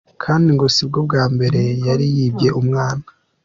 [0.23, 2.87] Kandi ngo sibwo bwa mbere yari yibye umwa.